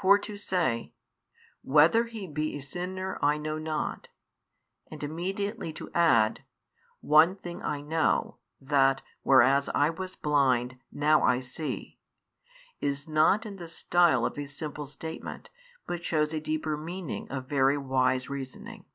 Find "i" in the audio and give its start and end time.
3.22-3.38, 7.62-7.80, 9.68-9.88, 11.22-11.38